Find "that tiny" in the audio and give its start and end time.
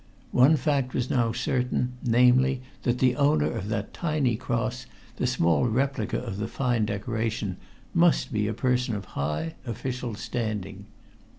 3.69-4.35